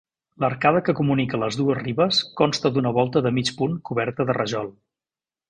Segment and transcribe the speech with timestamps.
[0.43, 4.75] L'arcada que comunica les dues ribes consta d'una volta de mig punt coberta de rajol.